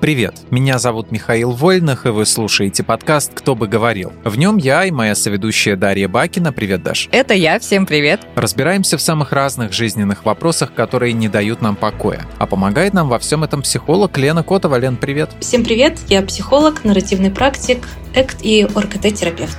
[0.00, 4.12] Привет, меня зовут Михаил Вольных, и вы слушаете подкаст «Кто бы говорил».
[4.22, 6.52] В нем я и моя соведущая Дарья Бакина.
[6.52, 7.08] Привет, Даш.
[7.10, 8.20] Это я, всем привет.
[8.36, 12.24] Разбираемся в самых разных жизненных вопросах, которые не дают нам покоя.
[12.38, 14.76] А помогает нам во всем этом психолог Лена Котова.
[14.76, 15.30] Лен, привет.
[15.40, 19.58] Всем привет, я психолог, нарративный практик, экт и ОРКТ-терапевт.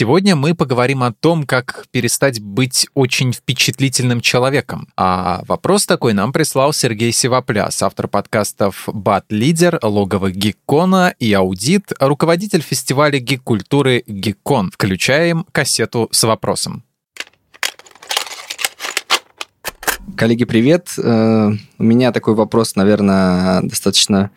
[0.00, 4.86] Сегодня мы поговорим о том, как перестать быть очень впечатлительным человеком.
[4.96, 12.60] А вопрос такой нам прислал Сергей Сивопляс, автор подкастов «Бат-лидер», «Логово Гиккона» и «Аудит», руководитель
[12.60, 14.70] фестиваля гик-культуры «Гиккон».
[14.70, 16.84] Включаем кассету с вопросом.
[20.16, 20.90] Коллеги, привет.
[20.96, 24.30] Э, у меня такой вопрос, наверное, достаточно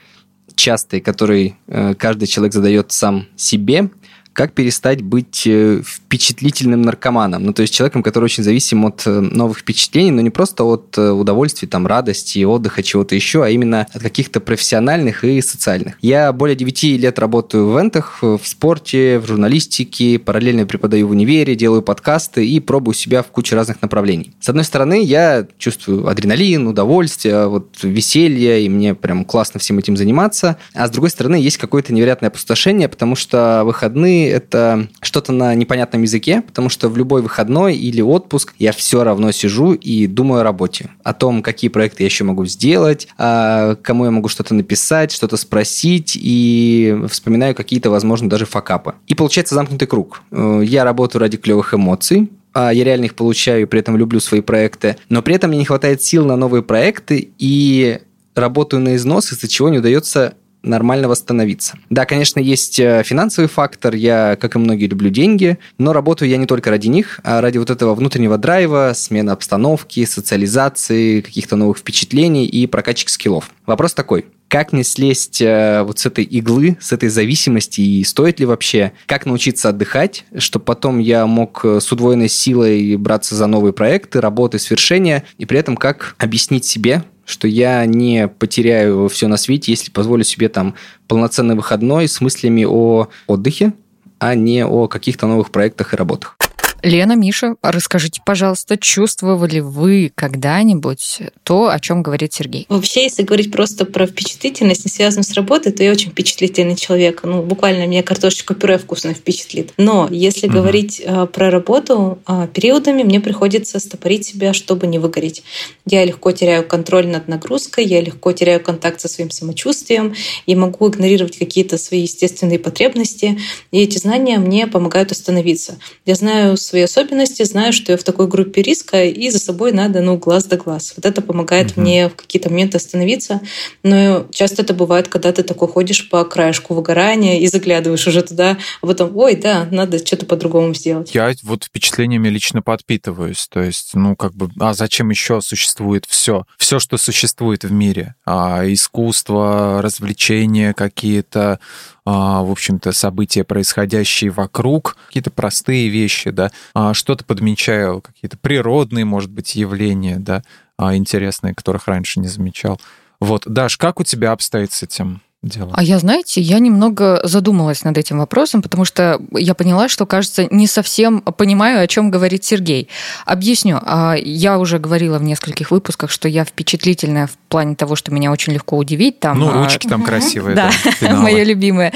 [0.55, 3.91] частый, который э, каждый человек задает сам себе
[4.33, 9.19] как перестать быть э, впечатлительным наркоманом, ну, то есть человеком, который очень зависим от э,
[9.19, 13.87] новых впечатлений, но не просто от э, удовольствий, там, радости, отдыха, чего-то еще, а именно
[13.93, 15.95] от каких-то профессиональных и социальных.
[16.01, 21.55] Я более 9 лет работаю в ивентах, в спорте, в журналистике, параллельно преподаю в универе,
[21.55, 24.33] делаю подкасты и пробую себя в куче разных направлений.
[24.39, 29.97] С одной стороны, я чувствую адреналин, удовольствие, вот веселье, и мне прям классно всем этим
[29.97, 35.55] заниматься, а с другой стороны, есть какое-то невероятное опустошение, потому что выходные это что-то на
[35.55, 40.41] непонятном языке, потому что в любой выходной или отпуск я все равно сижу и думаю
[40.41, 44.53] о работе, о том, какие проекты я еще могу сделать, а кому я могу что-то
[44.53, 48.95] написать, что-то спросить, и вспоминаю какие-то, возможно, даже факапы.
[49.07, 50.21] И получается замкнутый круг.
[50.31, 54.19] Э, я работаю ради клевых эмоций, а я реально их получаю и при этом люблю
[54.19, 57.99] свои проекты, но при этом мне не хватает сил на новые проекты, и
[58.35, 61.77] работаю на износ, из-за чего не удается нормально восстановиться.
[61.89, 66.37] Да, конечно, есть э, финансовый фактор, я, как и многие, люблю деньги, но работаю я
[66.37, 71.77] не только ради них, а ради вот этого внутреннего драйва, смены обстановки, социализации, каких-то новых
[71.77, 73.51] впечатлений и прокачки скиллов.
[73.65, 78.41] Вопрос такой, как не слезть э, вот с этой иглы, с этой зависимости, и стоит
[78.41, 83.47] ли вообще, как научиться отдыхать, чтобы потом я мог э, с удвоенной силой браться за
[83.47, 89.29] новые проекты, работы, свершения, и при этом как объяснить себе, что я не потеряю все
[89.29, 90.75] на свете, если позволю себе там
[91.07, 93.71] полноценный выходной с мыслями о отдыхе,
[94.19, 96.35] а не о каких-то новых проектах и работах.
[96.83, 102.65] Лена, Миша, расскажите, пожалуйста, чувствовали вы когда-нибудь то, о чем говорит Сергей?
[102.69, 107.21] Вообще, если говорить просто про впечатлительность, не связанную с работой, то я очень впечатлительный человек.
[107.23, 109.73] Ну, буквально меня картошечка пюре вкусно впечатлит.
[109.77, 110.55] Но если угу.
[110.55, 115.43] говорить э, про работу, э, периодами мне приходится стопорить себя, чтобы не выгореть.
[115.85, 120.15] Я легко теряю контроль над нагрузкой, я легко теряю контакт со своим самочувствием
[120.45, 123.39] и могу игнорировать какие-то свои естественные потребности.
[123.71, 125.77] И эти знания мне помогают остановиться.
[126.05, 130.01] Я знаю свои особенности, знаю, что я в такой группе риска, и за собой надо,
[130.01, 130.93] ну, глаз да глаз.
[130.95, 131.81] Вот это помогает угу.
[131.81, 133.41] мне в какие-то моменты остановиться.
[133.83, 138.57] Но часто это бывает, когда ты такой ходишь по краешку выгорания и заглядываешь уже туда,
[138.81, 141.13] а потом, ой, да, надо что-то по-другому сделать.
[141.13, 143.47] Я вот впечатлениями лично подпитываюсь.
[143.49, 146.45] То есть, ну, как бы, а зачем еще существует все?
[146.57, 148.15] Все, что существует в мире.
[148.25, 151.59] А, искусство, развлечения какие-то,
[152.05, 159.31] в общем-то, события, происходящие вокруг, какие-то простые вещи, да, а, что-то подмечаю, какие-то природные, может
[159.31, 160.43] быть, явления, да,
[160.77, 162.81] а, интересные, которых раньше не замечал.
[163.19, 165.21] Вот, Даш, как у тебя обстоит с этим?
[165.43, 165.71] Дело.
[165.73, 170.47] А я, знаете, я немного задумалась над этим вопросом, потому что я поняла, что, кажется,
[170.51, 172.89] не совсем понимаю, о чем говорит Сергей.
[173.25, 173.79] Объясню.
[173.81, 178.31] А, я уже говорила в нескольких выпусках, что я впечатлительная в плане того, что меня
[178.31, 179.19] очень легко удивить.
[179.19, 180.55] Там, ну, а, ручки там красивые.
[180.55, 180.71] Да,
[181.01, 181.91] моя любимая.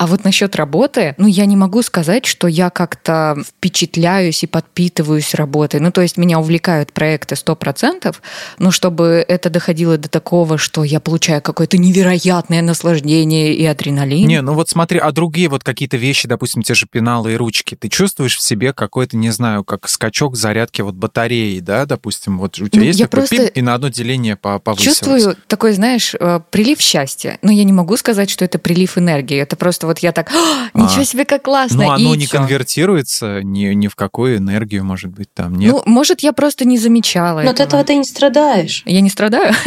[0.00, 5.34] А вот насчет работы, ну, я не могу сказать, что я как-то впечатляюсь и подпитываюсь
[5.34, 5.78] работой.
[5.78, 8.16] Ну, то есть меня увлекают проекты 100%,
[8.58, 14.26] но чтобы это доходило до такого, что я получаю какое-то невероятное наслаждение и адреналин.
[14.26, 17.74] Не, ну вот смотри, а другие вот какие-то вещи, допустим, те же пеналы и ручки,
[17.74, 22.58] ты чувствуешь в себе какой-то, не знаю, как скачок зарядки вот батареи, да, допустим, вот
[22.58, 24.82] у тебя ну, есть я такой пип, и на одно деление повысилось.
[24.82, 27.38] Чувствую такой, знаешь, э, прилив счастья.
[27.42, 29.36] Но я не могу сказать, что это прилив энергии.
[29.36, 30.30] Это просто вот я так,
[30.72, 31.04] ничего а.
[31.04, 31.82] себе, как классно.
[31.82, 32.38] Ну, оно и не чё?
[32.38, 35.72] конвертируется ни, ни в какую энергию, может быть, там, нет?
[35.72, 37.52] Ну, может, я просто не замечала Но этого.
[37.52, 38.82] от этого ты не страдаешь.
[38.86, 39.52] Я не страдаю?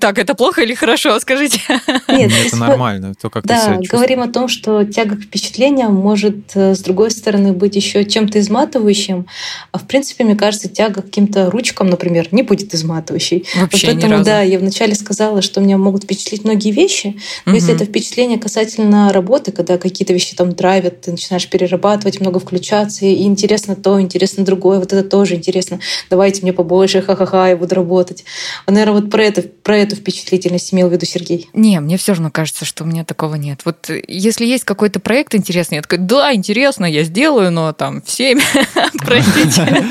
[0.00, 1.60] Так, это плохо или хорошо, скажите?
[2.08, 5.94] Нет, это нормально, то, как да, ты себя говорим о том, что тяга к впечатлениям
[5.94, 9.26] может, э, с другой стороны, быть еще чем-то изматывающим.
[9.72, 13.46] А в принципе, мне кажется, тяга к каким-то ручкам, например, не будет изматывающей.
[13.56, 14.24] Вообще вот поэтому, ни разу.
[14.24, 17.16] да, я вначале сказала, что меня могут впечатлить многие вещи,
[17.46, 17.54] но Мгм.
[17.54, 23.04] если это впечатление касательно работы, когда какие-то вещи там драйвят, ты начинаешь перерабатывать, много включаться,
[23.06, 25.80] и интересно то, интересно другое, вот это тоже интересно,
[26.10, 28.24] давайте мне побольше, ха-ха-ха, я буду работать.
[28.66, 31.48] А, наверное, вот про это, про эту впечатлительность имел в виду Сергей.
[31.52, 33.60] Не, мне все равно кажется, что у меня такого нет.
[33.64, 38.02] Вот э, если есть какой-то проект интересный, я такая, да, интересно, я сделаю, но там
[38.02, 38.40] в 7,
[38.98, 39.84] простите.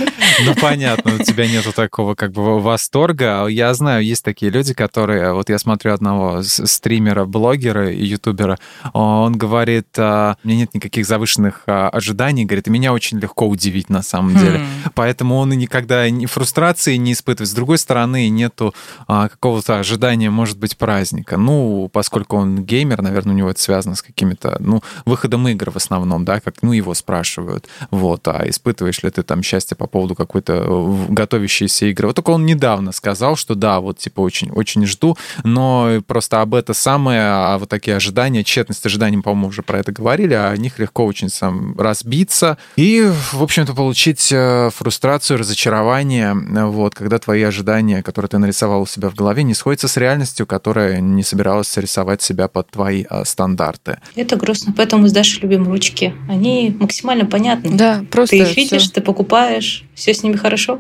[0.45, 3.45] Ну, понятно, у тебя нету такого как бы восторга.
[3.47, 5.33] Я знаю, есть такие люди, которые...
[5.33, 8.57] Вот я смотрю одного стримера, блогера и ютубера.
[8.93, 12.45] Он говорит, а, у меня нет никаких завышенных а, ожиданий.
[12.45, 14.59] Говорит, и меня очень легко удивить на самом деле.
[14.59, 14.89] Хм.
[14.95, 17.49] Поэтому он и никогда ни фрустрации не испытывает.
[17.49, 18.73] С другой стороны, нету
[19.07, 21.37] а, какого-то ожидания, может быть, праздника.
[21.37, 25.75] Ну, поскольку он геймер, наверное, у него это связано с какими-то, ну, выходом игр в
[25.75, 27.67] основном, да, как, ну, его спрашивают.
[27.91, 32.07] Вот, а испытываешь ли ты там счастье по поводу какой-то э, готовящейся игры?
[32.07, 36.55] Вот только он недавно сказал, что да, вот, типа, очень, очень жду, но просто об
[36.55, 40.57] это самое, а вот такие ожидания, тщетность ожиданий, по-моему, уже про это говорили, а о
[40.57, 47.41] них легко очень сам разбиться и, в общем-то, получить э, фрустрацию, разочарование, вот, когда твои
[47.41, 51.75] ожидания, которые ты нарисовал у себя в голове, не сходятся с реальностью, которая не собиралась
[51.77, 53.99] рисовать себя под твои э, стандарты.
[54.15, 56.13] Это грустно, поэтому мы с Дашей любим ручки.
[56.29, 57.75] Они максимально понятны.
[57.75, 60.79] Да, просто Ты их видишь, ты покупаешь, все с ними хорошо.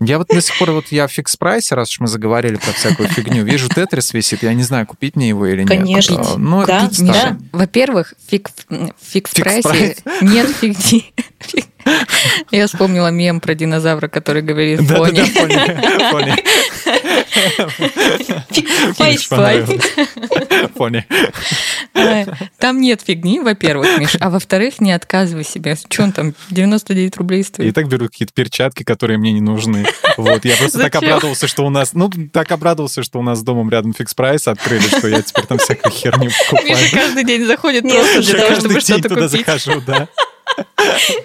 [0.00, 2.72] Я вот до сих пор, вот я в фикс прайсе, раз уж мы заговорили про
[2.72, 5.68] всякую фигню, вижу Тетрис висит, я не знаю, купить мне его или нет.
[5.68, 6.20] Конечно.
[6.20, 7.36] А, Ну, Да, купить да.
[7.52, 9.96] Во-первых, фиг, фиг в Фиг в прайсе прайсе.
[10.22, 11.12] нет фигни.
[11.40, 11.64] Фиг.
[12.50, 15.22] Я вспомнила мем про динозавра, который говорит Фони.
[15.22, 15.54] понял, понял.
[15.64, 16.97] Финиш понравилось.
[20.74, 21.02] Понял.
[22.58, 25.76] Там нет фигни, во-первых, Миш, а во-вторых, не отказывай себе.
[25.88, 27.74] Че он там, 99 рублей И стоит?
[27.74, 29.86] так беру какие-то перчатки, которые мне не нужны.
[30.16, 33.42] Вот, я просто так обрадовался, что у нас, ну, так обрадовался, что у нас с
[33.42, 36.68] домом рядом фикс прайс открыли, что я теперь там всякую херню покупаю.
[36.68, 39.46] Миша каждый день заходит просто для того, Каждый чтобы день что-то туда купить.
[39.46, 40.08] захожу, да.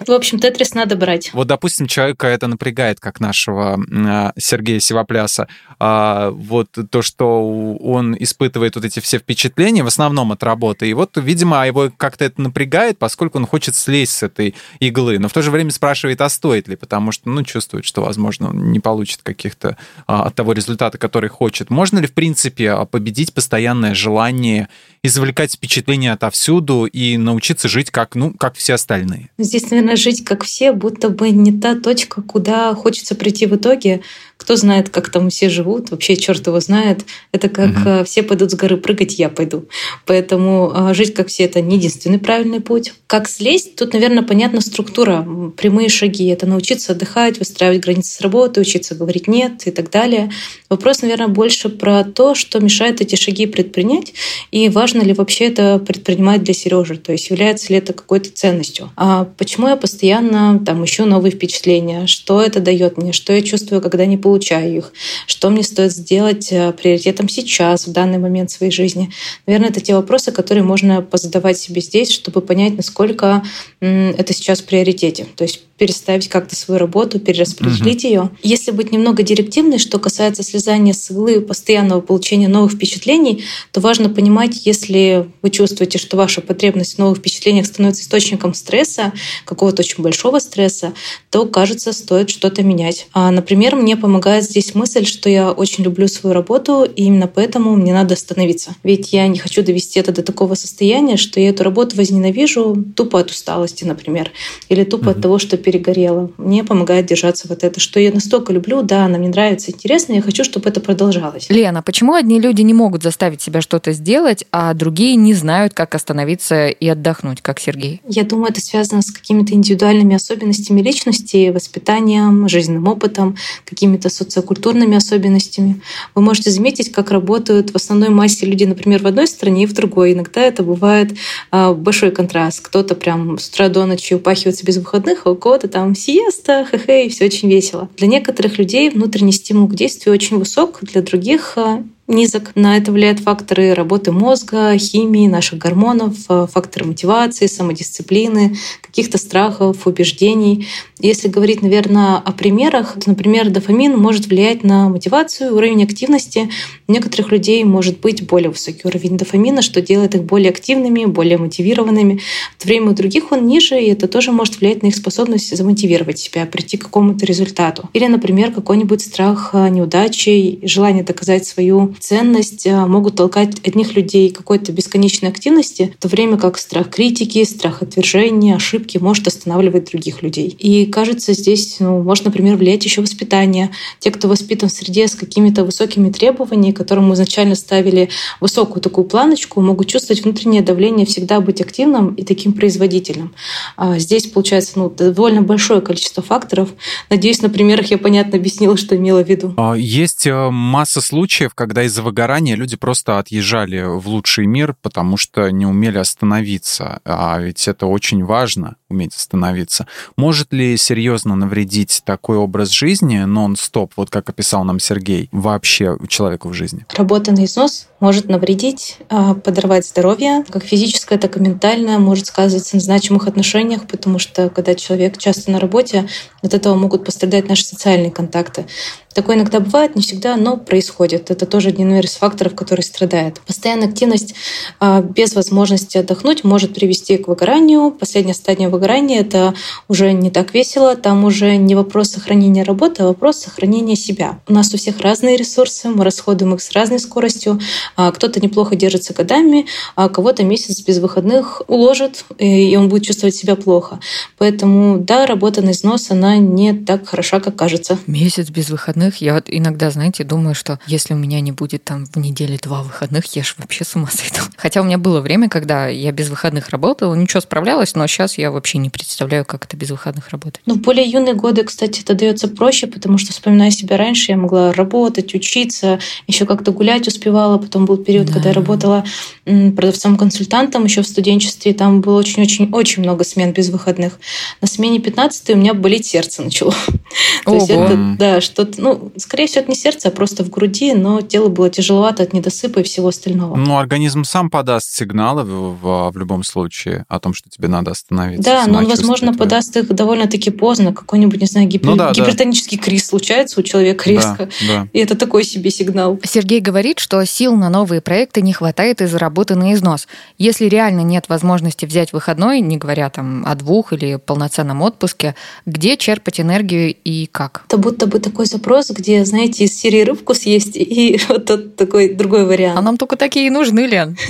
[0.06, 1.32] В общем, Тетрис надо брать.
[1.32, 5.48] Вот, допустим, человека это напрягает, как нашего а, Сергея Сивопляса.
[5.78, 10.88] А, вот то, что он испытывает вот эти все впечатления, в основном от работы.
[10.88, 15.18] И вот, видимо, его как-то это напрягает, поскольку он хочет слезть с этой иглы.
[15.18, 18.50] Но в то же время спрашивает, а стоит ли, потому что, ну, чувствует, что, возможно,
[18.50, 19.76] он не получит каких-то
[20.06, 21.70] а, от того результата, который хочет.
[21.70, 24.68] Можно ли, в принципе, победить постоянное желание
[25.02, 29.13] извлекать впечатления отовсюду и научиться жить как, ну, как все остальные?
[29.38, 34.02] Здесь, наверное, жить как все, будто бы не та точка, куда хочется прийти в итоге.
[34.36, 37.04] Кто знает, как там все живут, вообще черт его знает.
[37.32, 37.88] Это как Мгм.
[37.88, 39.66] э, все пойдут с горы прыгать, я пойду.
[40.06, 42.92] Поэтому э, жить как все— это не единственный правильный путь.
[43.06, 43.76] Как слезть?
[43.76, 45.26] Тут, наверное, понятна структура,
[45.56, 46.26] прямые шаги.
[46.26, 50.30] Это научиться отдыхать, выстраивать границы с работы, учиться говорить «нет» и так далее.
[50.68, 54.14] Вопрос, наверное, больше про то, что мешает эти шаги предпринять,
[54.50, 58.90] и важно ли вообще это предпринимать для Сережи, то есть является ли это какой-то ценностью.
[58.96, 62.06] А почему я постоянно там ищу новые впечатления?
[62.06, 63.12] Что это дает мне?
[63.12, 64.92] Что я чувствую, когда не получаю их?
[65.26, 69.10] Что мне стоит сделать э, приоритетом сейчас, в данный момент своей жизни?
[69.46, 73.42] Наверное, это те вопросы, которые можно позадавать себе здесь, чтобы понять, насколько
[73.80, 75.26] это сейчас в приоритете.
[75.36, 78.30] То есть переставить как-то свою работу, перераспределить ее.
[78.42, 83.80] Если быть немного директивной, что касается слезания с иглы и постоянного получения новых впечатлений, то
[83.80, 89.12] важно понимать, если вы чувствуете, что ваша потребность в новых впечатлениях становится источником стресса,
[89.44, 90.92] какого-то очень большого стресса,
[91.30, 93.08] то, кажется, стоит что-то менять.
[93.12, 97.74] А, например, мне помогает здесь мысль, что я очень люблю свою работу, и именно поэтому
[97.76, 98.74] мне надо остановиться.
[98.82, 103.20] Ведь я не хочу довести это до такого состояния, что я эту работу возненавижу тупо
[103.20, 104.30] от усталости, например,
[104.68, 106.30] или тупо от того, что перегорела.
[106.36, 110.22] Мне помогает держаться вот это, что я настолько люблю, да, она мне нравится, интересно, я
[110.22, 111.48] хочу, чтобы это продолжалось.
[111.50, 115.94] Лена, почему одни люди не могут заставить себя что-то сделать, а другие не знают, как
[115.94, 118.00] остановиться и отдохнуть, как Сергей?
[118.08, 125.80] Я думаю, это связано с какими-то индивидуальными особенностями личности, воспитанием, жизненным опытом, какими-то социокультурными особенностями.
[126.14, 129.72] Вы можете заметить, как работают в основной массе люди, например, в одной стране и в
[129.72, 130.12] другой.
[130.12, 131.12] Иногда это бывает
[131.50, 132.60] а, большой контраст.
[132.60, 137.06] Кто-то прям с утра до ночи упахивается без выходных, а у кого-то там сиеста, хе-хе,
[137.06, 137.88] и все очень весело.
[137.96, 142.52] Для некоторых людей внутренний стимул к действию очень высок, для других а, низок.
[142.54, 148.56] На это влияют факторы работы мозга, химии, наших гормонов, э, факторы мотивации, самодисциплины,
[148.94, 150.68] каких-то страхов, убеждений.
[151.00, 156.48] Если говорить, наверное, о примерах, то, например, дофамин может влиять на мотивацию, уровень активности.
[156.86, 161.38] У некоторых людей может быть более высокий уровень дофамина, что делает их более активными, более
[161.38, 162.20] мотивированными.
[162.56, 165.56] В то время у других он ниже, и это тоже может влиять на их способность
[165.56, 167.90] замотивировать себя, прийти к какому-то результату.
[167.94, 174.30] Или, например, какой-нибудь страх э, неудачи, желание доказать свою ценность э, могут толкать одних людей
[174.30, 180.22] какой-то бесконечной активности, в то время как страх критики, страх отвержения, ошибки может останавливать других
[180.22, 180.48] людей.
[180.48, 183.70] И кажется, здесь ну, может, например, влиять еще воспитание.
[183.98, 188.10] Те, кто воспитан в среде с какими-то высокими требованиями, которым изначально ставили
[188.40, 193.34] высокую такую планочку, могут чувствовать внутреннее давление всегда быть активным и таким производительным.
[193.76, 196.70] А здесь получается ну, довольно большое количество факторов.
[197.10, 199.54] Надеюсь, на примерах я понятно объяснила, что имела в виду.
[199.56, 205.16] А, есть э, масса случаев, когда из-за выгорания люди просто отъезжали в лучший мир, потому
[205.16, 207.00] что не умели остановиться.
[207.04, 209.86] А ведь это очень важно, уметь остановиться.
[210.16, 216.48] Может ли серьезно навредить такой образ жизни нон-стоп, вот как описал нам Сергей, вообще человеку
[216.48, 216.86] в жизни?
[216.96, 222.76] Работа на износ может навредить, а, подорвать здоровье, как физическое, так и ментальное, может сказываться
[222.76, 226.06] на значимых отношениях, потому что когда человек часто на работе,
[226.42, 228.66] от этого могут пострадать наши социальные контакты.
[229.14, 231.30] Такое иногда бывает, не всегда, но происходит.
[231.30, 233.40] Это тоже один из факторов, который страдает.
[233.46, 234.34] Постоянная активность
[234.80, 237.92] а, без возможности отдохнуть может привести к выгоранию.
[237.92, 239.54] Последняя стадия выгорания— это
[239.88, 240.96] уже не так весело.
[240.96, 244.40] Там уже не вопрос сохранения работы, а вопрос сохранения себя.
[244.48, 247.60] У нас у всех разные ресурсы, мы расходуем их с разной скоростью.
[247.96, 253.34] А, кто-то неплохо держится годами, а кого-то месяц без выходных уложит, и он будет чувствовать
[253.34, 254.00] себя плохо.
[254.38, 257.98] Поэтому, да, работа на износ, она не так хороша, как кажется.
[258.06, 261.84] Месяц без выходных выходных, я вот иногда, знаете, думаю, что если у меня не будет
[261.84, 264.46] там в неделе два выходных, я же вообще с ума сойду.
[264.56, 268.50] Хотя у меня было время, когда я без выходных работала, ничего справлялась, но сейчас я
[268.50, 270.60] вообще не представляю, как это без выходных работать.
[270.66, 274.36] Ну, в более юные годы, кстати, это дается проще, потому что, вспоминая себя раньше, я
[274.36, 277.58] могла работать, учиться, еще как-то гулять успевала.
[277.58, 278.34] Потом был период, да.
[278.34, 279.04] когда я работала
[279.44, 284.18] продавцом-консультантом еще в студенчестве, и там было очень-очень-очень много смен без выходных.
[284.60, 286.74] На смене 15 у меня болеть сердце начало.
[287.44, 290.94] То есть это, да, что-то, ну, скорее всего, это не сердце, а просто в груди,
[290.94, 293.56] но тело было тяжеловато от недосыпа и всего остального.
[293.56, 297.90] Ну, организм сам подаст сигналы в, в, в любом случае о том, что тебе надо
[297.90, 298.42] остановиться.
[298.42, 300.92] Да, но он, возможно, подаст их довольно-таки поздно.
[300.92, 301.90] Какой-нибудь, не знаю, гипер...
[301.90, 302.84] ну, да, гипертонический да.
[302.84, 304.48] криз случается у человека резко.
[304.60, 304.88] Да, да.
[304.92, 306.18] И это такой себе сигнал.
[306.24, 310.06] Сергей говорит, что сил на новые проекты не хватает из-за работы на износ.
[310.36, 315.96] Если реально нет возможности взять выходной, не говоря там о двух или полноценном отпуске, где
[315.96, 317.64] черпать энергию и как?
[317.68, 322.12] Это будто бы такой запрос, где, знаете, из серии рыбку съесть и вот тот такой
[322.12, 322.78] другой вариант.
[322.78, 324.16] А нам только такие и нужны, Лен.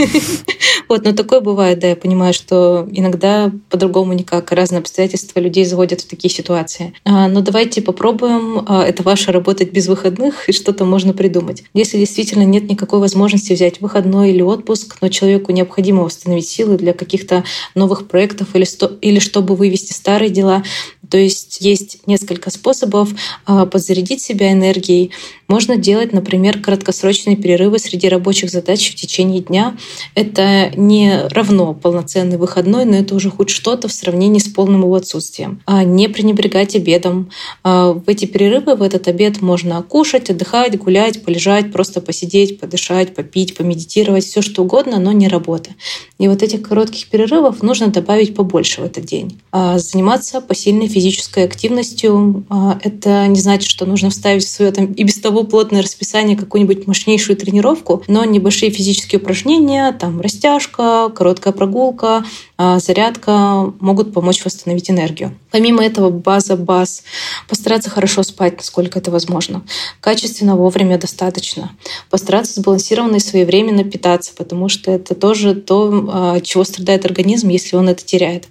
[0.89, 4.53] Вот, но такое бывает, да, я понимаю, что иногда по-другому никак.
[4.53, 6.93] Разные обстоятельства людей заводят в такие ситуации.
[7.05, 8.65] А, но давайте попробуем.
[8.69, 11.65] А, это ваша работать без выходных, и что-то можно придумать.
[11.73, 13.24] Если действительно нет никакой возможности
[13.55, 18.67] взять выходной или отпуск, но человеку необходимо восстановить силы для каких-то новых проектов или,
[19.01, 20.63] или чтобы вывести старые дела,
[21.09, 23.11] то есть есть несколько способов
[23.47, 25.13] а, подзарядить себя энергией.
[25.49, 29.77] Можно делать, например, краткосрочные перерывы среди рабочих задач в течение дня.
[30.15, 34.95] Это не равно полноценный выходной, но это уже хоть что-то в сравнении с полным его
[34.95, 35.61] отсутствием.
[35.67, 37.31] А не пренебрегать обедом.
[37.63, 43.15] А, в эти перерывы, в этот обед можно кушать, отдыхать, гулять, полежать, просто посидеть, подышать,
[43.15, 45.71] попить, помедитировать, все что угодно, но не работа.
[46.19, 49.41] И вот этих коротких перерывов нужно добавить побольше в этот день.
[49.53, 52.45] А, заниматься посильной физической активностью.
[52.83, 56.37] Это не значит, что нужно вставить в свое там, и без того того плотное расписание
[56.37, 62.25] какую-нибудь мощнейшую тренировку, но небольшие физические упражнения, там растяжка, короткая прогулка,
[62.57, 65.37] а, зарядка могут помочь восстановить энергию.
[65.51, 67.03] Помимо этого, база баз.
[67.49, 69.63] Постараться хорошо спать, насколько это возможно.
[70.01, 71.73] Качественно, вовремя достаточно.
[72.11, 77.75] Постараться сбалансированно и своевременно питаться, потому что это тоже то, а, чего страдает организм, если
[77.75, 78.45] он это теряет.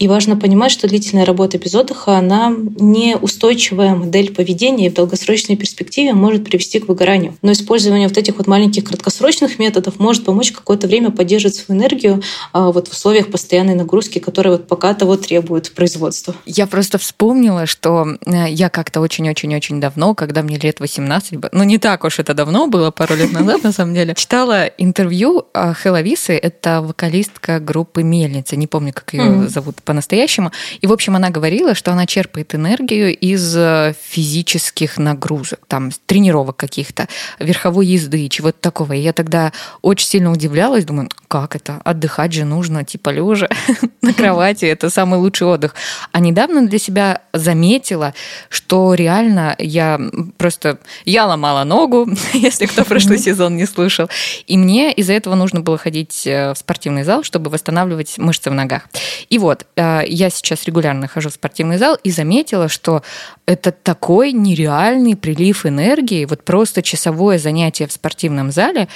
[0.00, 5.54] И важно понимать, что длительная работа без отдыха, она неустойчивая модель поведения и в долгосрочной
[5.54, 7.36] перспективе может привести к выгоранию.
[7.42, 12.22] Но использование вот этих вот маленьких краткосрочных методов может помочь какое-то время поддерживать свою энергию
[12.54, 16.34] а, вот в условиях постоянной нагрузки, которая вот пока того требует производства.
[16.46, 21.76] Я просто вспомнила, что э, я как-то очень-очень-очень давно, когда мне лет 18, ну не
[21.76, 26.80] так уж это давно было, пару лет назад на самом деле, читала интервью Хеловисы, это
[26.80, 30.52] вокалистка группы Мельница, не помню, как ее зовут по-настоящему.
[30.80, 35.60] И, в общем, она говорила, что она черпает энергию из э, физических нагрузок.
[35.68, 37.08] Там тренировок каких-то,
[37.40, 38.92] верховой езды, чего-то такого.
[38.92, 39.50] И я тогда
[39.82, 41.80] очень сильно удивлялась, думаю, как это?
[41.84, 43.48] Отдыхать же нужно, типа лежа
[44.00, 45.74] на кровати, это самый лучший отдых.
[46.12, 48.14] А недавно для себя заметила,
[48.48, 50.00] что реально я
[50.36, 54.08] просто, я ломала ногу, если кто прошлый сезон не слышал,
[54.46, 58.54] и мне из-за этого нужно было ходить э, в спортивный зал, чтобы восстанавливать мышцы в
[58.54, 58.82] ногах.
[59.30, 63.02] И вот, э, я сейчас регулярно хожу в спортивный зал и заметила, что
[63.46, 68.88] это такой нереальный прилив энергии, вот просто часовое занятие в спортивном зале,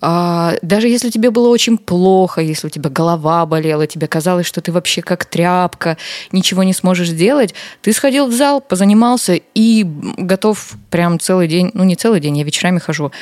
[0.00, 4.60] а, даже если тебе было очень плохо, если у тебя голова болела, тебе казалось, что
[4.60, 5.96] ты вообще как тряпка,
[6.32, 11.84] ничего не сможешь сделать, ты сходил в зал, позанимался и готов прям целый день, ну
[11.84, 13.12] не целый день, я вечерами хожу,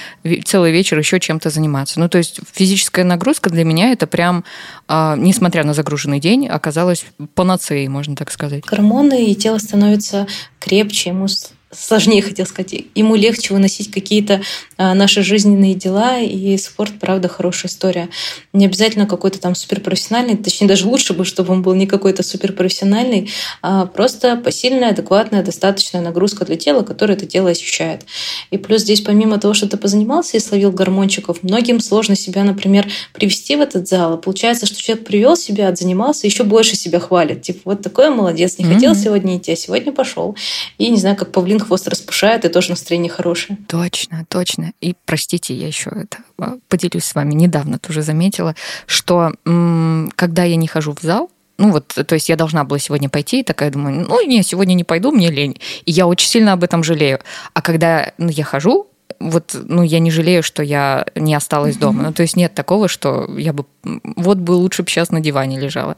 [0.45, 2.01] целый вечер еще чем-то заниматься.
[2.01, 4.45] Ну то есть физическая нагрузка для меня это прям,
[4.87, 7.05] а, несмотря на загруженный день, оказалась
[7.35, 8.65] панацеей, можно так сказать.
[8.65, 10.27] Гормоны и тело становится
[10.59, 11.29] крепче, ему
[11.71, 14.41] сложнее, хотел сказать, ему легче выносить какие-то
[14.79, 18.09] а, наши жизненные дела, и спорт, правда, хорошая история.
[18.55, 23.31] Не обязательно какой-то там суперпрофессиональный, точнее, даже лучше бы, чтобы он был не какой-то суперпрофессиональный,
[23.61, 28.07] а просто посильная, адекватная, достаточная нагрузка для тела, которая это тело ощущает.
[28.51, 32.91] И плюс здесь, помимо того, что ты позанимался и словил гормончиков, многим сложно себя, например,
[33.13, 34.17] привести в этот зал.
[34.17, 37.43] И получается, что человек привел себя, отзанимался, еще больше себя хвалит.
[37.43, 38.75] Типа, вот такой молодец, не mm-hmm.
[38.75, 40.35] хотел сегодня идти, а сегодня пошел.
[40.79, 43.59] И не знаю, как павлин один хвост распушает, и тоже настроение хорошее.
[43.69, 44.73] Точно, точно.
[44.81, 47.35] И простите, я еще это а, поделюсь с вами.
[47.35, 48.55] Недавно тоже заметила,
[48.87, 53.09] что когда я не хожу в зал, ну вот, то есть я должна была сегодня
[53.09, 55.57] пойти, и такая думаю, ну не, сегодня не пойду, мне лень.
[55.85, 57.19] И я очень сильно об этом жалею.
[57.53, 58.87] А когда ну, я хожу,
[59.21, 62.03] вот, ну, я не жалею, что я не осталась дома.
[62.05, 65.59] Ну, то есть нет такого, что я бы, вот бы лучше бы сейчас на диване
[65.59, 65.97] лежала.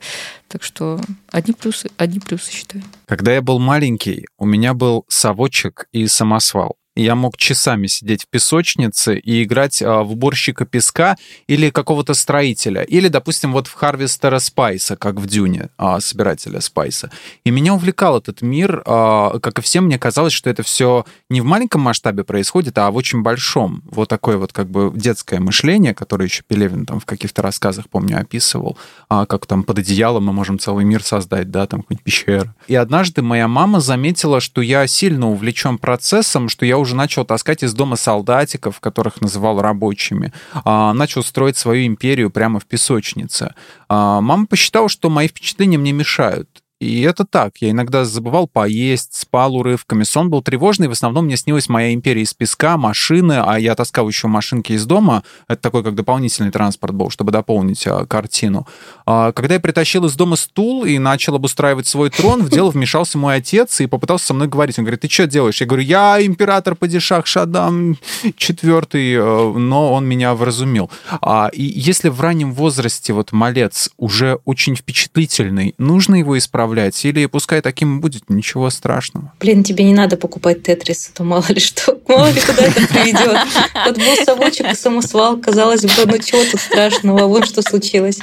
[0.49, 1.01] Так что
[1.31, 2.83] одни плюсы, одни плюсы считаю.
[3.07, 8.29] Когда я был маленький, у меня был совочек и самосвал я мог часами сидеть в
[8.29, 11.17] песочнице и играть а, в уборщика песка
[11.47, 12.83] или какого-то строителя.
[12.83, 17.11] Или, допустим, вот в Харвестера Спайса, как в Дюне, а, собирателя Спайса.
[17.45, 18.83] И меня увлекал этот мир.
[18.87, 22.91] А, как и всем, мне казалось, что это все не в маленьком масштабе происходит, а
[22.91, 23.83] в очень большом.
[23.91, 28.21] Вот такое вот как бы детское мышление, которое еще Пелевин там в каких-то рассказах, помню,
[28.21, 28.77] описывал,
[29.09, 32.55] как там под одеялом мы можем целый мир создать, да, там какую-нибудь пещеру.
[32.69, 37.63] И однажды моя мама заметила, что я сильно увлечен процессом, что я уже начал таскать
[37.63, 43.55] из дома солдатиков, которых называл рабочими, а, начал строить свою империю прямо в песочнице.
[43.89, 46.60] А, мама посчитала, что мои впечатления мне мешают.
[46.81, 47.59] И это так.
[47.59, 50.03] Я иногда забывал поесть, спал урывками.
[50.03, 50.89] Сон был тревожный.
[50.89, 54.87] В основном мне снилась моя империя из песка, машины, а я таскал еще машинки из
[54.87, 55.23] дома.
[55.47, 58.67] Это такой как дополнительный транспорт был, чтобы дополнить а, картину.
[59.05, 63.19] А, когда я притащил из дома стул и начал обустраивать свой трон, в дело вмешался
[63.19, 64.79] мой отец и попытался со мной говорить.
[64.79, 65.61] Он говорит, ты что делаешь?
[65.61, 67.99] Я говорю, я император падишах Шадам
[68.37, 70.91] четвертый, э, но он меня вразумил.
[71.21, 77.05] А, и если в раннем возрасте вот малец уже очень впечатлительный, нужно его исправлять исправлять,
[77.05, 79.33] или пускай таким будет, ничего страшного.
[79.41, 82.87] Блин, тебе не надо покупать тетрис, а то мало ли что, мало ли куда это
[82.87, 83.39] приведет.
[83.87, 88.19] Вот был совочек и самосвал, казалось бы, ну чего тут страшного, вот что случилось.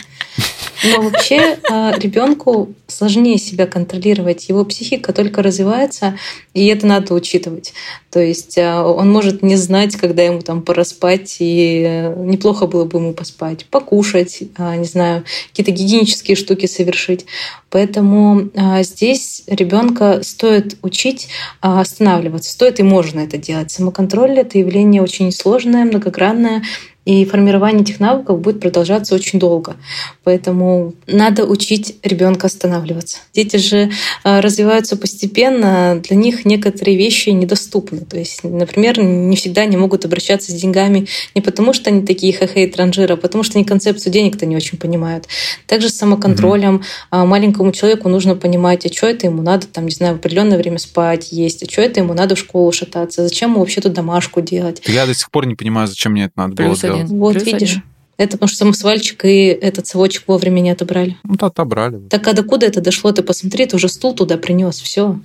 [0.83, 4.47] Но вообще а, ребенку сложнее себя контролировать.
[4.47, 6.17] Его психика только развивается,
[6.53, 7.73] и это надо учитывать.
[8.11, 12.67] То есть а, он может не знать, когда ему там пора спать, и э, неплохо
[12.67, 17.25] было бы ему поспать, покушать, а, не знаю, какие-то гигиенические штуки совершить.
[17.69, 18.36] Поэтому
[18.81, 21.29] здесь ребенка стоит учить
[21.61, 23.71] останавливаться, стоит и можно это делать.
[23.71, 26.63] Самоконтроль— это явление очень сложное, многогранное,
[27.07, 29.77] и формирование этих навыков будет продолжаться очень долго.
[30.25, 33.19] Поэтому надо учить ребенка останавливаться.
[33.33, 33.91] Дети же
[34.25, 37.99] а, развиваются постепенно, для них некоторые вещи недоступны.
[37.99, 42.33] То есть, например, не всегда они могут обращаться с деньгами не потому, что они такие
[42.33, 45.29] хэ-хэ транжиры, а потому что они концепцию денег-то не очень понимают.
[45.65, 47.25] Также с самоконтролем mm-hmm.
[47.25, 50.77] маленькому человеку нужно понимать, а что это ему надо, там, не знаю, в определенное время
[50.77, 54.41] спать, есть, а что это ему надо в школу шататься, зачем ему вообще тут домашку
[54.41, 54.81] делать.
[54.85, 57.71] Я до сих пор не понимаю, зачем мне это надо Плюс было Вот Плюс видишь.
[57.71, 57.83] Один.
[58.17, 61.17] Это потому что самосвальчик и этот совочек вовремя не отобрали.
[61.23, 61.99] Ну, то отобрали.
[62.09, 63.11] Так а докуда это дошло?
[63.11, 65.19] Ты посмотри, ты уже стул туда принес, все.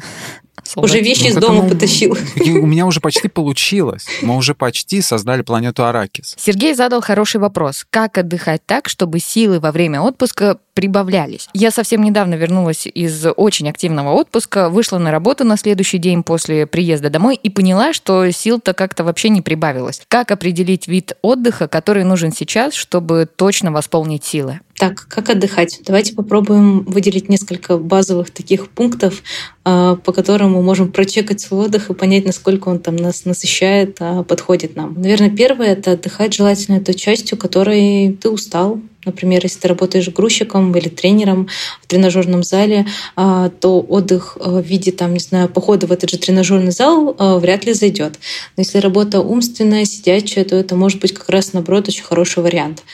[0.76, 2.16] Уже вещи ну, из дома потащил.
[2.40, 4.06] У меня уже почти получилось.
[4.22, 6.34] Мы уже почти создали планету Аракис.
[6.38, 7.84] Сергей задал хороший вопрос.
[7.90, 11.48] Как отдыхать так, чтобы силы во время отпуска прибавлялись?
[11.52, 16.66] Я совсем недавно вернулась из очень активного отпуска, вышла на работу на следующий день после
[16.66, 20.02] приезда домой и поняла, что сил-то как-то вообще не прибавилось.
[20.08, 24.60] Как определить вид отдыха, который нужен сейчас, чтобы точно восполнить силы?
[24.82, 25.78] Так, как отдыхать?
[25.86, 29.22] Давайте попробуем выделить несколько базовых таких пунктов,
[29.62, 33.98] а, по которым мы можем прочекать свой отдых и понять, насколько он там нас насыщает,
[34.00, 35.00] а, подходит нам.
[35.00, 40.72] Наверное, первое— это отдыхать желательно той частью, которой ты устал, Например, если ты работаешь грузчиком
[40.76, 41.48] или тренером
[41.80, 46.18] в тренажерном зале, а, то отдых в виде там, не знаю, похода в этот же
[46.18, 48.20] тренажерный зал вряд ли зайдет.
[48.56, 52.84] Но если работа умственная, сидячая, то это может быть как раз, наоборот, очень хороший вариант.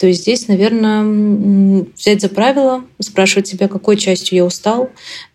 [0.00, 1.02] То есть здесь, наверное,
[1.94, 4.88] взять за правило, спрашивать себя, какой частью я устал.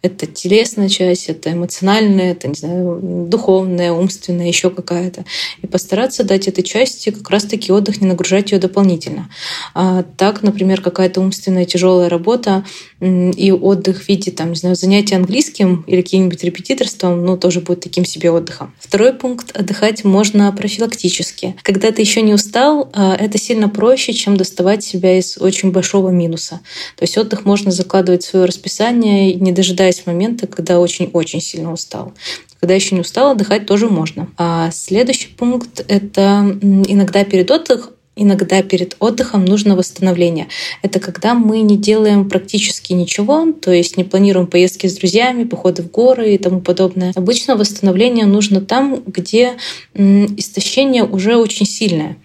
[0.05, 5.25] Это телесная часть, это эмоциональная, это, не знаю, духовная, умственная, еще какая-то.
[5.63, 9.29] И постараться дать этой части как раз-таки отдых, не нагружать ее дополнительно.
[9.73, 12.63] А так, например, какая-то умственная тяжелая работа
[13.01, 17.79] и отдых в виде, там, не знаю, занятия английским или каким-нибудь репетиторством, ну, тоже будет
[17.79, 18.75] таким себе отдыхом.
[18.79, 21.55] Второй пункт— отдыхать можно профилактически.
[21.63, 26.09] Когда ты еще не устал, а, это сильно проще, чем доставать себя из очень большого
[26.09, 26.61] минуса.
[26.95, 32.13] То есть отдых можно закладывать в свое расписание, не дожидаясь момента, когда очень-очень сильно устал.
[32.60, 34.27] Когда еще не устал, отдыхать тоже можно.
[34.38, 40.47] А следующий пункт— это иногда перед отдыхом Иногда перед отдыхом нужно восстановление.
[40.81, 45.84] Это когда мы не делаем практически ничего, то есть не планируем поездки с друзьями, походы
[45.84, 47.12] в горы и тому подобное.
[47.15, 49.58] Обычно восстановление нужно там, где
[49.93, 52.15] истощение уже очень сильное.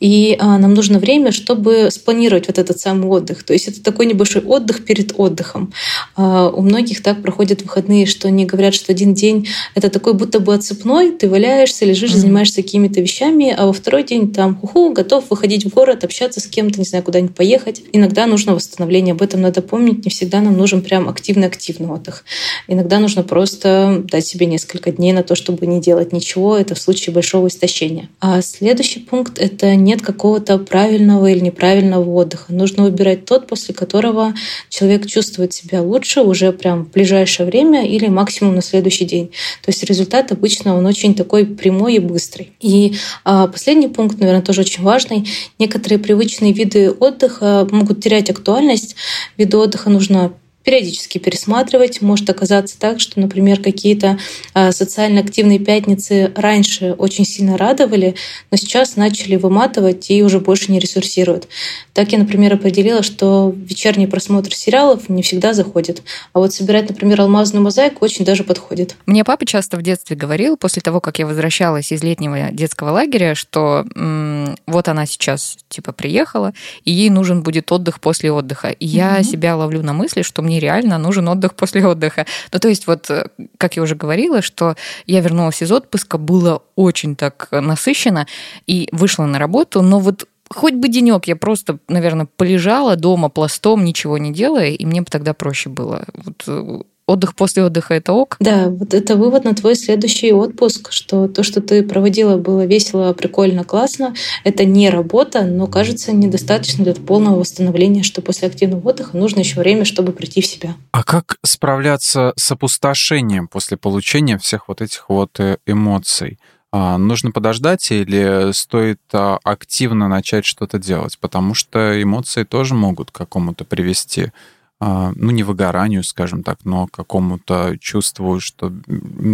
[0.00, 3.42] И а, нам нужно время, чтобы спланировать вот этот самый отдых.
[3.42, 5.72] То есть это такой небольшой отдых перед отдыхом.
[6.16, 10.40] А, у многих так проходят выходные, что они говорят, что один день это такой будто
[10.40, 12.16] бы отцепной, ты валяешься, лежишь, mm-hmm.
[12.16, 16.46] занимаешься какими-то вещами, а во второй день там хуху, готов выходить в город, общаться с
[16.46, 17.82] кем-то, не знаю, куда-нибудь поехать.
[17.92, 20.04] Иногда нужно восстановление, об этом надо помнить.
[20.04, 22.24] Не всегда нам нужен прям активный-активный отдых.
[22.68, 26.56] Иногда нужно просто дать себе несколько дней на то, чтобы не делать ничего.
[26.56, 28.08] Это в случае большого истощения.
[28.20, 32.52] А следующий пункт— это это нет какого-то правильного или неправильного отдыха.
[32.52, 34.34] Нужно выбирать тот, после которого
[34.68, 39.28] человек чувствует себя лучше уже прям в ближайшее время или максимум на следующий день.
[39.62, 42.52] То есть результат обычно он очень такой прямой и быстрый.
[42.60, 45.26] И а, последний пункт, наверное, тоже очень важный.
[45.58, 48.96] Некоторые привычные виды отдыха могут терять актуальность.
[49.38, 50.32] Виды отдыха нужно
[50.66, 52.02] периодически пересматривать.
[52.02, 54.18] Может оказаться так, что, например, какие-то
[54.52, 58.16] а, социально активные пятницы раньше очень сильно радовали,
[58.50, 61.46] но сейчас начали выматывать и уже больше не ресурсируют.
[61.94, 66.02] Так я, например, определила, что вечерний просмотр сериалов не всегда заходит.
[66.32, 68.96] А вот собирать, например, алмазную мозаику очень даже подходит.
[69.06, 73.36] Мне папа часто в детстве говорил, после того, как я возвращалась из летнего детского лагеря,
[73.36, 78.70] что м- вот она сейчас типа приехала, и ей нужен будет отдых после отдыха.
[78.70, 78.88] И mm-hmm.
[78.88, 82.26] я себя ловлю на мысли, что мне реально нужен отдых после отдыха.
[82.52, 86.62] Ну, то есть вот, э, как я уже говорила, что я вернулась из отпуска, было
[86.74, 88.26] очень так насыщенно,
[88.66, 93.84] и вышла на работу, но вот хоть бы денек, я просто, наверное, полежала дома пластом,
[93.84, 96.04] ничего не делая, и мне бы тогда проще было.
[96.14, 98.36] Вот э, отдых после отдыха это ок?
[98.40, 103.12] Да, вот это вывод на твой следующий отпуск, что то, что ты проводила, было весело,
[103.12, 104.14] прикольно, классно.
[104.44, 109.60] Это не работа, но кажется недостаточно для полного восстановления, что после активного отдыха нужно еще
[109.60, 110.74] время, чтобы прийти в себя.
[110.92, 116.38] А как справляться с опустошением после получения всех вот этих вот э, эмоций?
[116.72, 121.18] А, нужно подождать или стоит а, активно начать что-то делать?
[121.18, 124.32] Потому что эмоции тоже могут к какому-то привести
[124.78, 128.72] ну, не выгоранию, скажем так, но какому-то чувству, что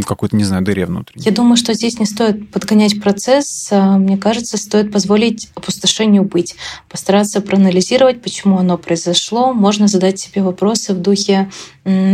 [0.06, 1.24] какой-то, не знаю, дыре внутренней.
[1.24, 3.68] Я думаю, что здесь не стоит подгонять процесс.
[3.72, 6.54] А, мне кажется, стоит позволить опустошению быть,
[6.88, 9.52] постараться проанализировать, почему оно произошло.
[9.52, 11.50] Можно задать себе вопросы в духе,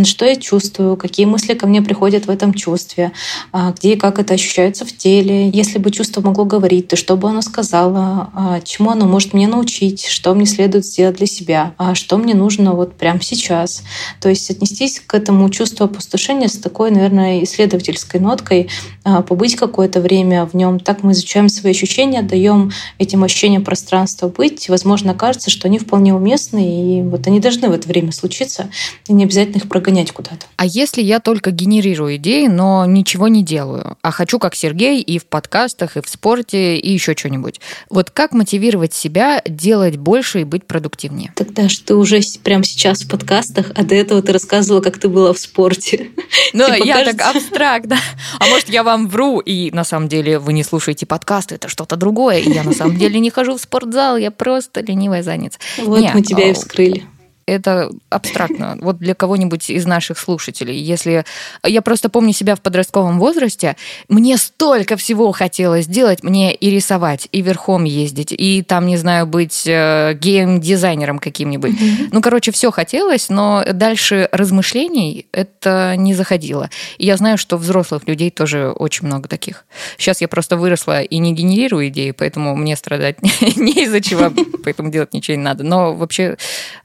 [0.05, 3.13] что я чувствую, какие мысли ко мне приходят в этом чувстве,
[3.53, 5.51] а, где и как это ощущается в теле.
[5.51, 10.07] Если бы чувство могло говорить, то что бы оно сказало, чему оно может мне научить,
[10.07, 13.83] что мне следует сделать для себя, что мне нужно вот прям прямо сейчас.
[14.21, 18.69] То есть отнестись к этому чувству опустошения с такой, наверное, исследовательской ноткой,
[19.05, 20.79] а, побыть какое-то время в нем.
[20.79, 24.69] Так мы изучаем свои ощущения, даем этим ощущениям пространства быть.
[24.69, 28.69] Возможно, кажется, что они вполне уместны, и вот они должны в это время случиться,
[29.09, 30.47] и не обязательно их прогонять куда-то.
[30.57, 35.19] А если я только генерирую идеи, но ничего не делаю, а хочу, как Сергей, и
[35.19, 37.61] в подкастах, и в спорте, и еще что-нибудь.
[37.91, 41.33] Вот как мотивировать себя делать больше и быть продуктивнее?
[41.35, 45.09] Тогда что ты уже прямо сейчас в подкастах, а до этого ты рассказывала, как ты
[45.09, 46.11] была в спорте.
[46.55, 47.17] Ну, типа, я кажется...
[47.19, 47.99] так абстрактно.
[48.39, 51.97] А может, я вам вру, и на самом деле вы не слушаете подкасты, это что-то
[51.97, 55.59] другое, и я на самом деле не хожу в спортзал, я просто ленивая задница.
[55.79, 57.05] Вот не, мы тебя и а, вскрыли.
[57.49, 58.77] Это абстрактно.
[58.81, 60.77] Вот для кого-нибудь из наших слушателей.
[60.77, 61.25] Если
[61.65, 63.77] я просто помню себя в подростковом возрасте,
[64.09, 66.23] мне столько всего хотелось делать.
[66.23, 71.73] Мне и рисовать, и верхом ездить, и там, не знаю, быть э, гейм-дизайнером каким-нибудь.
[71.73, 72.09] Mm-hmm.
[72.13, 76.71] Ну, короче, все хотелось, но дальше размышлений это не заходило.
[76.99, 79.65] И я знаю, что взрослых людей тоже очень много таких.
[79.97, 83.17] Сейчас я просто выросла и не генерирую идеи, поэтому мне страдать
[83.57, 84.33] не из-за чего,
[84.65, 85.65] поэтому делать ничего не надо.
[85.65, 86.37] Но вообще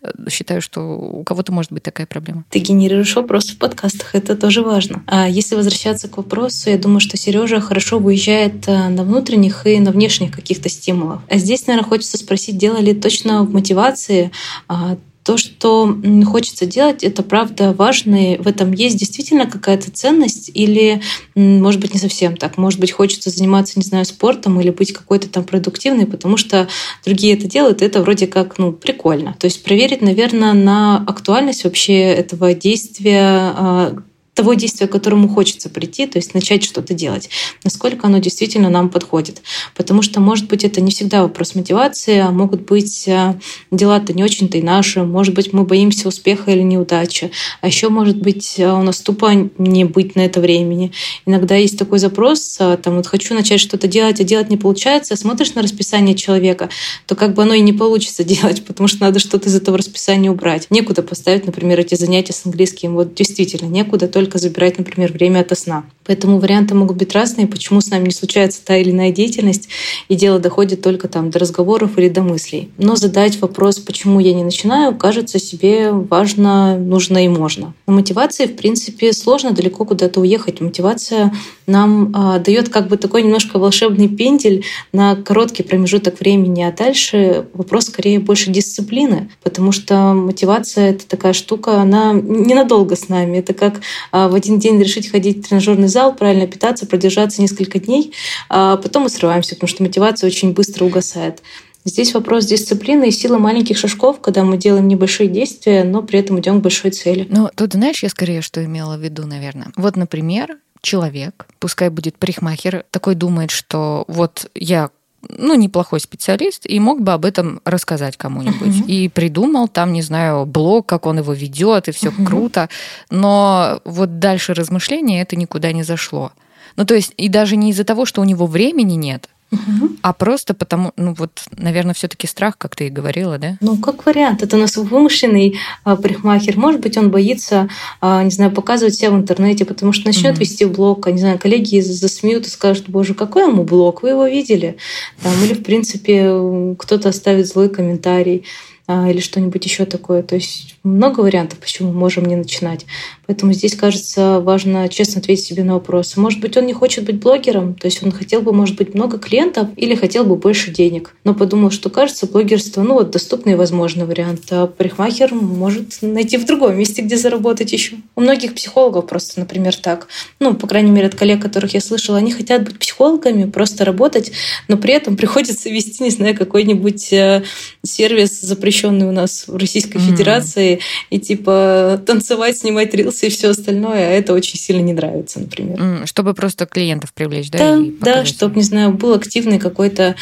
[0.02, 0.12] э,
[0.54, 2.46] считаю, что у кого-то может быть такая проблема.
[2.50, 5.04] Ты генерируешь вопросы в подкастах, это тоже важно.
[5.08, 9.80] А если возвращаться к вопросу, я думаю, что Сережа хорошо выезжает э, на внутренних и
[9.80, 11.22] на внешних каких-то стимулов.
[11.30, 14.32] А здесь, наверное, хочется спросить, делали точно в мотивации
[14.68, 20.52] а, то, что хочется делать, это правда важно, и в этом есть действительно какая-то ценность,
[20.54, 21.02] или,
[21.36, 22.58] может быть, не совсем так.
[22.58, 26.68] Может быть, хочется заниматься, не знаю, спортом или быть какой-то там продуктивной, потому что
[27.06, 29.36] другие это делают, и это вроде как, ну, прикольно.
[29.40, 33.96] То есть проверить, наверное, на актуальность вообще этого действия, а,
[34.34, 37.30] того действия, к которому хочется прийти, то есть начать что-то делать,
[37.64, 39.42] насколько оно действительно нам подходит.
[39.76, 43.36] Потому что, может быть, это не всегда вопрос мотивации, а могут быть э,
[43.72, 48.18] дела-то не очень-то и наши, может быть, мы боимся успеха или неудачи, а еще, может
[48.18, 50.92] быть, э, у нас тупо не быть на это времени.
[51.26, 55.16] Иногда есть такой запрос, э, там вот хочу начать что-то делать, а делать не получается,
[55.16, 56.70] смотришь на расписание человека,
[57.06, 60.32] то как бы оно и не получится делать, потому что надо что-то из этого расписания
[60.32, 60.68] убрать.
[60.72, 65.40] Некуда поставить, например, эти занятия с английским, вот действительно некуда, только только забирать, например, время
[65.40, 65.84] от сна.
[66.06, 69.70] Поэтому варианты могут быть разные, почему с нами не случается та или иная деятельность,
[70.10, 72.70] и дело доходит только там до разговоров или до мыслей.
[72.78, 77.74] Но задать вопрос, почему я не начинаю, кажется себе важно, нужно и можно.
[77.88, 80.62] На мотивации, в принципе, сложно далеко куда-то уехать.
[80.62, 81.34] Мотивация
[81.68, 87.46] нам э, дает как бы такой немножко волшебный пендель на короткий промежуток времени, а дальше
[87.54, 93.38] вопрос скорее больше дисциплины, потому что мотивация— это такая штука, она ненадолго с нами.
[93.38, 93.82] Это как
[94.14, 98.14] в один день решить ходить в тренажерный зал, правильно питаться, продержаться несколько дней,
[98.48, 101.42] а потом мы срываемся, потому что мотивация очень быстро угасает.
[101.86, 106.40] Здесь вопрос дисциплины и силы маленьких шажков, когда мы делаем небольшие действия, но при этом
[106.40, 107.28] идем к большой цели.
[107.30, 109.74] Ну, тут знаешь, я скорее что имела в виду, наверное.
[109.76, 114.92] Вот, например, человек, пускай будет парикмахер, такой думает, что вот я
[115.30, 118.68] ну, неплохой специалист, и мог бы об этом рассказать кому-нибудь.
[118.68, 118.88] Uh-huh.
[118.88, 122.26] И придумал там, не знаю, блог, как он его ведет, и все uh-huh.
[122.26, 122.70] круто.
[123.10, 126.32] Но вот дальше размышления это никуда не зашло.
[126.76, 129.90] Ну, то есть, и даже не из-за того, что у него времени нет, Угу.
[130.02, 133.58] А просто потому, ну вот, наверное, все-таки страх, как ты и говорила, да?
[133.62, 134.44] Ну, как вариант.
[134.44, 136.58] Это у нас вымышленный а, парикмахер.
[136.58, 137.70] Может быть, он боится,
[138.02, 140.42] а, не знаю, показывать себя в интернете, потому что начнет угу.
[140.42, 144.28] вести блог, а, не знаю, коллеги засмеют и скажут, боже, какой ему блог, вы его
[144.28, 144.78] видели?
[145.22, 148.46] Там, или, в принципе, кто-то оставит злой комментарий
[148.88, 150.24] а, или что-нибудь еще такое.
[150.24, 152.86] То есть много вариантов, почему мы можем не начинать.
[153.26, 156.20] Поэтому здесь, кажется, важно честно ответить себе на вопросы.
[156.20, 159.18] Может быть, он не хочет быть блогером, то есть он хотел бы, может быть, много
[159.18, 163.56] клиентов или хотел бы больше денег, но подумал, что, кажется, блогерство, ну вот, доступный и
[163.56, 167.96] возможный вариант, а парикмахер может найти в другом месте, где заработать еще.
[168.16, 170.08] У многих психологов просто, например, так.
[170.40, 174.34] Ну, по крайней мере, от коллег, которых я слышала, они хотят быть психологами, просто работать,
[174.68, 177.44] но при этом приходится вести, не знаю, какой-нибудь э,
[177.84, 180.10] сервис, запрещенный у нас в Российской mm-hmm.
[180.12, 180.73] Федерации,
[181.10, 186.08] и типа танцевать, снимать рилсы и все остальное, а это очень сильно не нравится, например.
[186.08, 187.78] Чтобы просто клиентов привлечь, да?
[187.78, 190.16] Да, да, чтобы, не знаю, был активный какой-то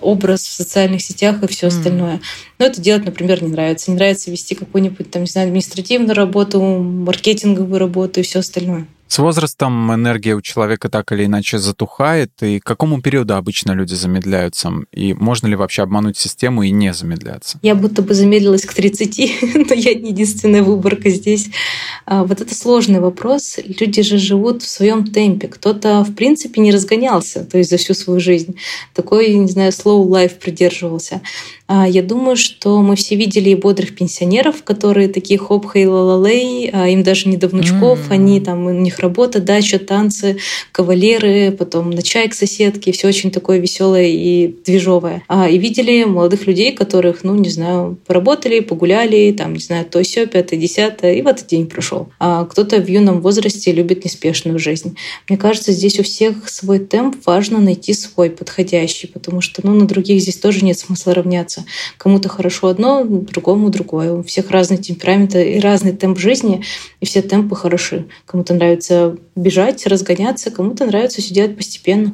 [0.00, 2.20] образ в социальных сетях и все остальное.
[2.58, 3.90] Но это делать, например, не нравится.
[3.90, 8.86] Не нравится вести какую-нибудь, там, не знаю, административную работу, маркетинговую работу и все остальное.
[9.14, 13.94] С возрастом энергия у человека так или иначе затухает, и к какому периоду обычно люди
[13.94, 14.72] замедляются?
[14.90, 17.60] И можно ли вообще обмануть систему и не замедляться?
[17.62, 21.46] Я будто бы замедлилась к 30, но я не единственная выборка здесь.
[22.06, 23.60] А, вот это сложный вопрос.
[23.64, 25.46] Люди же живут в своем темпе.
[25.46, 28.56] Кто-то, в принципе, не разгонялся, то есть за всю свою жизнь.
[28.94, 31.20] Такой, не знаю, slow life придерживался.
[31.66, 36.16] А, я думаю, что мы все видели и бодрых пенсионеров, которые такие хоп хей ла
[36.16, 38.12] ла им даже не до внучков, mm-hmm.
[38.12, 40.36] они там, у них работа, дача, танцы,
[40.72, 45.22] кавалеры, потом на чай к соседке, все очень такое веселое и движовое.
[45.28, 50.02] А, и видели молодых людей, которых, ну, не знаю, поработали, погуляли, там, не знаю, то
[50.02, 52.10] все, пятое, десятое, и в этот день прошел.
[52.18, 54.96] А кто-то в юном возрасте любит неспешную жизнь.
[55.28, 59.86] Мне кажется, здесь у всех свой темп, важно найти свой подходящий, потому что, ну, на
[59.86, 61.64] других здесь тоже нет смысла равняться нравится.
[61.98, 64.12] Кому-то хорошо одно, другому другое.
[64.12, 66.62] У всех разный темперамент и разный темп жизни,
[67.00, 68.06] и все темпы хороши.
[68.26, 72.12] Кому-то нравится бежать, разгоняться, кому-то нравится сидеть постепенно.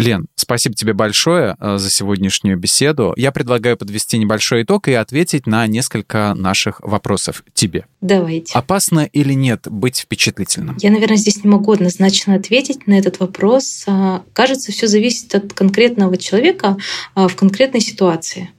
[0.00, 3.12] Лен, спасибо тебе большое э, за сегодняшнюю беседу.
[3.16, 7.86] Я предлагаю подвести небольшой итог и ответить на несколько наших вопросов тебе.
[8.00, 8.54] Давайте.
[8.54, 10.76] Опасно или нет быть впечатлительным?
[10.80, 13.84] Я, наверное, здесь не могу однозначно ответить на этот вопрос.
[13.86, 16.78] А, кажется, все зависит от конкретного человека
[17.14, 18.50] а, в конкретной ситуации.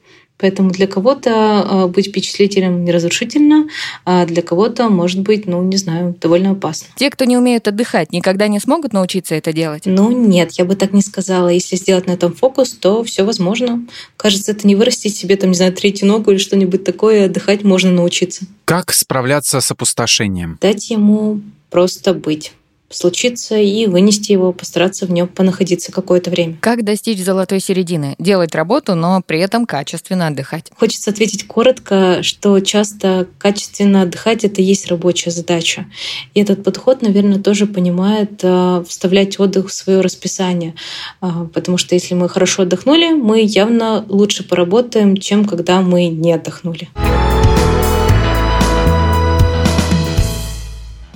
[0.41, 3.67] Поэтому для кого-то а, быть впечатлителем неразрушительно,
[4.05, 6.87] а для кого-то, может быть, ну, не знаю, довольно опасно.
[6.95, 9.83] Те, кто не умеют отдыхать, никогда не смогут научиться это делать?
[9.85, 11.49] Ну, нет, я бы так не сказала.
[11.49, 13.85] Если сделать на этом фокус, то все возможно.
[14.17, 17.91] Кажется, это не вырастить себе, там, не знаю, третью ногу или что-нибудь такое, отдыхать можно
[17.91, 18.45] научиться.
[18.65, 20.57] Как справляться с опустошением?
[20.59, 22.53] Дать ему просто быть
[22.91, 26.57] случиться и вынести его, постараться в нем понаходиться какое-то время.
[26.61, 28.15] Как достичь золотой середины?
[28.19, 30.71] Делать работу, но при этом качественно отдыхать.
[30.77, 35.85] Хочется ответить коротко, что часто качественно отдыхать— это и есть рабочая задача.
[36.33, 40.75] И этот подход, наверное, тоже понимает э, вставлять отдых в свое расписание.
[41.21, 46.33] Э, потому что если мы хорошо отдохнули, мы явно лучше поработаем, чем когда мы не
[46.33, 46.89] отдохнули.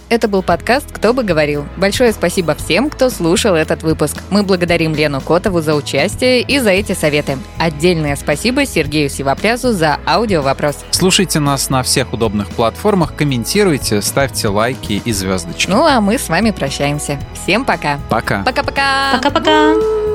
[0.08, 1.66] Это был подкаст «Кто бы говорил».
[1.78, 4.18] Большое спасибо всем, кто слушал этот выпуск.
[4.30, 7.38] Мы благодарим Лену Котову за участие и за эти советы.
[7.58, 10.78] Отдельное спасибо Сергею Сивоплясу за аудиовопрос.
[10.92, 15.70] Слушайте нас на всех удобных платформах, комментируйте, ставьте лайки и звездочки.
[15.70, 17.20] Ну а мы с вами прощаемся.
[17.34, 18.00] Всем пока.
[18.10, 18.44] Пока.
[18.44, 19.14] Пока-пока.
[19.18, 20.15] Пока-пока.